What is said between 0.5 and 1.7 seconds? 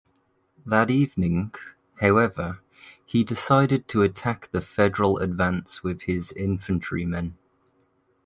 That evening,